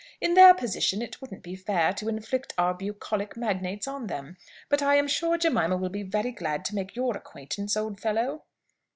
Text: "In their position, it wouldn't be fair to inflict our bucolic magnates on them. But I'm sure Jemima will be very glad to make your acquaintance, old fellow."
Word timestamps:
"In 0.19 0.33
their 0.33 0.55
position, 0.55 1.03
it 1.03 1.21
wouldn't 1.21 1.43
be 1.43 1.55
fair 1.55 1.93
to 1.93 2.09
inflict 2.09 2.53
our 2.57 2.73
bucolic 2.73 3.37
magnates 3.37 3.87
on 3.87 4.07
them. 4.07 4.35
But 4.67 4.81
I'm 4.81 5.07
sure 5.07 5.37
Jemima 5.37 5.77
will 5.77 5.89
be 5.89 6.01
very 6.01 6.31
glad 6.31 6.65
to 6.65 6.75
make 6.75 6.95
your 6.95 7.15
acquaintance, 7.15 7.77
old 7.77 7.99
fellow." 7.99 8.41